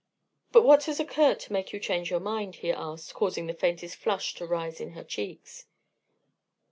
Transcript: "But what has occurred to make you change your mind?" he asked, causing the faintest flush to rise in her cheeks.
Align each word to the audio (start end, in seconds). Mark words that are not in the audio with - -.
"But 0.51 0.63
what 0.63 0.85
has 0.85 0.99
occurred 0.99 1.39
to 1.41 1.53
make 1.53 1.71
you 1.71 1.79
change 1.79 2.09
your 2.09 2.19
mind?" 2.19 2.55
he 2.55 2.71
asked, 2.71 3.13
causing 3.13 3.45
the 3.45 3.53
faintest 3.53 3.97
flush 3.97 4.33
to 4.33 4.47
rise 4.47 4.81
in 4.81 4.93
her 4.93 5.03
cheeks. 5.03 5.67